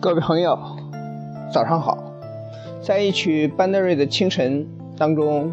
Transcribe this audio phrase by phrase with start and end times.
[0.00, 0.58] 各位朋友，
[1.52, 1.96] 早上好！
[2.82, 4.62] 在一曲班德瑞的《清晨》
[4.98, 5.50] 当中，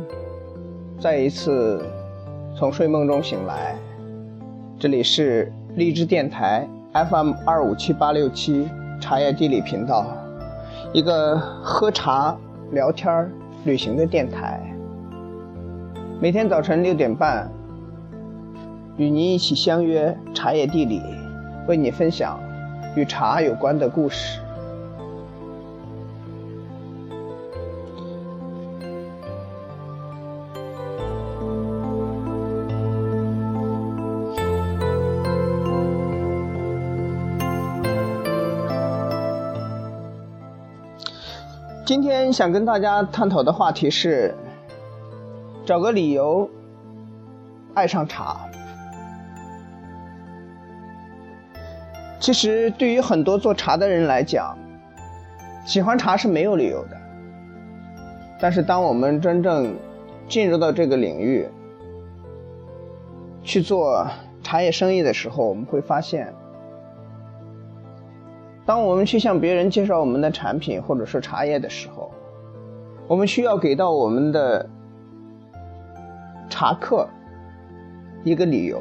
[1.00, 1.82] 再一次
[2.56, 3.76] 从睡梦中醒来。
[4.78, 8.68] 这里是荔枝电台 FM 二五七八六七
[9.00, 10.06] 茶叶地理频道，
[10.92, 12.36] 一个喝茶、
[12.72, 13.32] 聊天、
[13.64, 14.60] 旅行的电台。
[16.20, 17.50] 每天早晨六点半，
[18.98, 21.02] 与您一起相约茶叶地理，
[21.68, 22.38] 为你分享
[22.96, 24.40] 与茶有关的故事。
[41.84, 44.34] 今天想跟大家探讨的话题是：
[45.66, 46.50] 找个理由
[47.74, 48.51] 爱上茶。
[52.22, 54.56] 其实，对于很多做茶的人来讲，
[55.66, 56.96] 喜欢茶是没有理由的。
[58.40, 59.76] 但是，当我们真正
[60.28, 61.50] 进入到这个领域
[63.42, 64.06] 去做
[64.44, 66.32] 茶叶生意的时候，我们会发现。
[68.68, 72.12] 当我们去向别人介绍我们的产品或者说茶叶的时候，
[73.08, 74.70] 我们需要给到我们的
[76.48, 77.08] 茶客
[78.24, 78.80] 一个理由。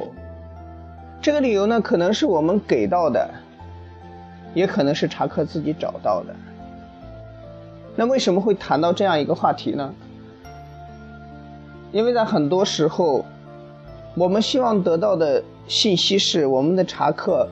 [1.22, 3.28] 这个理由呢，可能是我们给到的，
[4.54, 6.34] 也可能是茶客自己找到的。
[7.94, 9.94] 那为什么会谈到这样一个话题呢？
[11.92, 13.24] 因为在很多时候，
[14.14, 17.48] 我们希望得到的信息是我们的茶客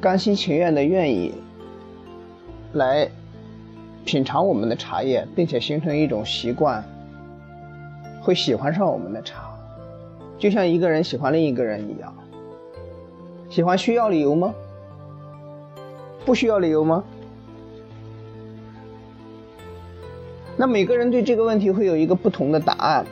[0.00, 1.34] 甘心情愿的愿意。
[2.74, 3.08] 来
[4.04, 6.84] 品尝我们的茶叶，并且形成一种习惯，
[8.20, 9.56] 会喜欢上我们的茶，
[10.38, 12.14] 就像一个人喜欢另一个人一样。
[13.54, 14.52] 喜欢需要理由吗？
[16.26, 17.04] 不需要理由吗？
[20.56, 23.06] 那每个人对这个问题会有一个不同的答案。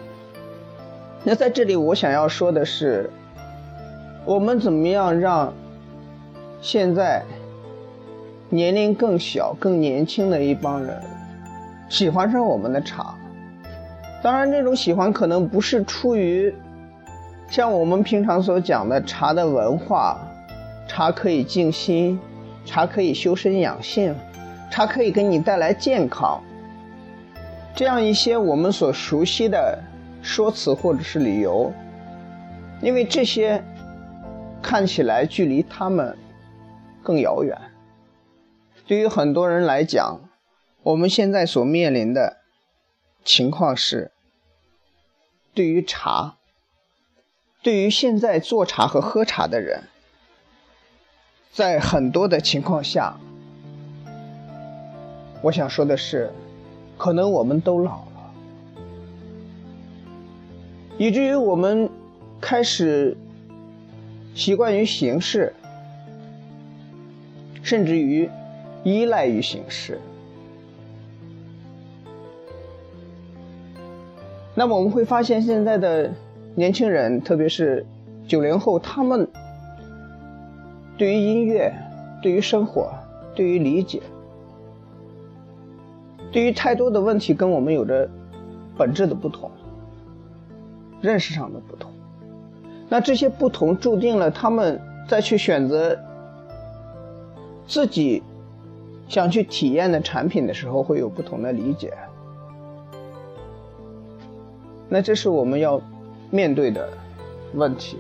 [1.23, 3.09] 那在这里，我想要说的是，
[4.25, 5.53] 我们怎么样让
[6.61, 7.23] 现在？
[8.49, 11.01] 年龄更小、更年轻的一帮人
[11.89, 13.15] 喜欢上我们的茶，
[14.25, 16.53] 当然，这种喜欢可能不是出于
[17.49, 20.21] 像我们平常所讲的茶的文化，
[20.95, 22.21] 茶可以静心，
[22.67, 24.15] 茶可以修身养性，
[24.71, 26.45] 茶可以给你带来健康，
[27.75, 29.83] 这样一些我们所熟悉的
[30.23, 31.73] 说辞或者是理由，
[32.83, 33.65] 因为这些
[34.61, 36.15] 看起来距离他们
[37.03, 37.57] 更遥远。
[38.87, 40.21] 对于很多人来讲，
[40.83, 42.37] 我们现在所面临的
[43.25, 44.13] 情况是：
[45.55, 46.37] 对于茶，
[47.63, 49.85] 对于现在做茶和喝茶的人，
[51.53, 53.15] 在很多的情况下，
[55.43, 56.31] 我想说的是，
[56.97, 58.33] 可能我们都老了，
[60.99, 61.89] 以至于我们
[62.41, 63.17] 开始
[64.35, 65.55] 习惯于形式，
[67.63, 68.29] 甚至于。
[68.85, 70.01] 依赖于形式，
[74.57, 76.13] 那么我们会发现，现在的
[76.57, 77.87] 年轻人，特别是
[78.27, 79.29] 九零后，他们
[80.97, 81.75] 对于音乐、
[82.23, 82.93] 对于生活、
[83.35, 84.01] 对于理解、
[86.31, 88.09] 对于太多的问题，跟我们有着
[88.77, 89.51] 本质的不同，
[91.01, 91.91] 认识上的不同。
[92.89, 95.99] 那这些不同，注定了他们再去选择
[97.67, 98.23] 自己。
[99.09, 101.93] 想去体验的产品的时候，会有不同的理解。
[104.89, 105.79] 那这是我们要
[106.31, 106.89] 面对的
[107.53, 107.99] 问题。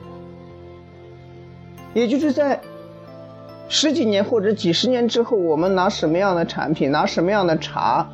[1.92, 2.58] 也就是在
[3.74, 8.06] 十几年或者几十年之后，我们拿什么样的产品，拿什么样的茶，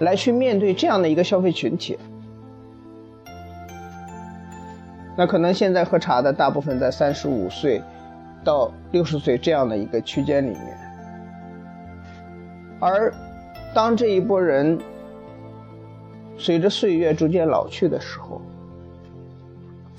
[0.00, 1.96] 来去面对这样的一个消费群体？
[5.16, 7.80] 那可能现在喝茶的大部分在三十五岁
[8.42, 10.78] 到六十岁这样的一个区间里面。
[12.80, 13.14] 而
[13.72, 14.76] 当这一波人
[16.36, 18.42] 随着岁月逐渐老去的时候，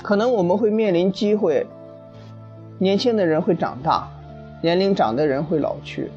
[0.03, 1.65] 可能我们会面临机会：
[2.79, 4.09] 年轻的人会长大，
[4.61, 6.09] 年龄长的人会老去。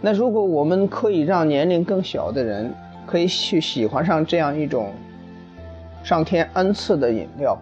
[0.00, 2.72] 那如果我们可以让年龄更小的人
[3.06, 4.92] 可以去喜欢上这样一种
[6.02, 7.58] 上天恩赐的饮料，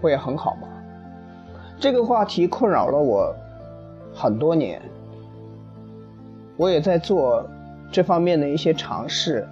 [0.00, 0.68] 不也很好吗？
[1.78, 3.34] 这个话题困扰了我
[4.14, 4.80] 很多年。
[6.56, 7.46] 我也在做
[7.90, 9.46] 这方面的一些尝试，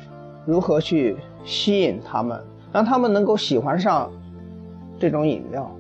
[0.46, 2.42] 如何去吸引他们，
[2.72, 4.10] 让他们能够喜欢上
[4.98, 5.70] 这种饮料。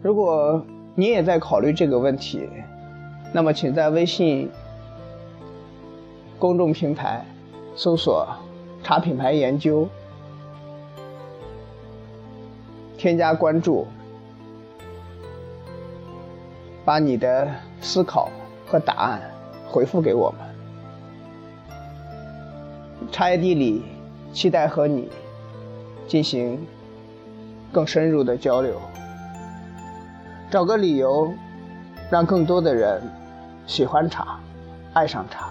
[0.00, 0.64] 如果
[0.94, 2.48] 你也在考虑这个问题，
[3.32, 4.48] 那么请在微信
[6.38, 7.24] 公众平台
[7.74, 8.26] 搜索
[8.82, 9.88] “茶品牌研究”，
[12.96, 13.86] 添加关注，
[16.84, 17.48] 把你的
[17.80, 18.30] 思考
[18.66, 19.20] 和答案
[19.68, 20.40] 回复给我们。
[23.10, 23.82] 茶叶地理
[24.32, 25.08] 期待和你
[26.06, 26.58] 进行
[27.72, 28.80] 更深入的交流，
[30.50, 31.34] 找个理由，
[32.10, 33.02] 让更多的人
[33.66, 34.40] 喜欢茶，
[34.94, 35.50] 爱上茶。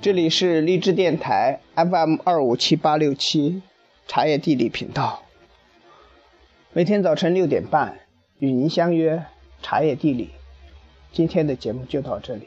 [0.00, 3.62] 这里是励志电台 FM 二五七八六七
[4.06, 5.22] 茶叶地理频道，
[6.72, 7.98] 每天早晨六点半
[8.38, 9.24] 与您相约
[9.60, 10.30] 茶叶地理。
[11.10, 12.46] 今天的节目就到这里，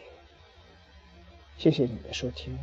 [1.58, 2.58] 谢谢你的收听。